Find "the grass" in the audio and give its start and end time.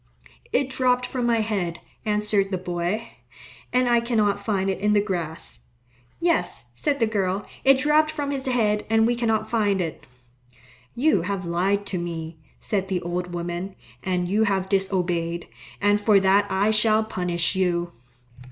4.93-5.65